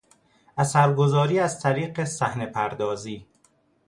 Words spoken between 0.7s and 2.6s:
گذاری از طریق صحنه